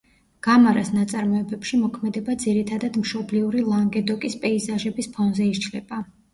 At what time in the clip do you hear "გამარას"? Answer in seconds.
0.45-0.87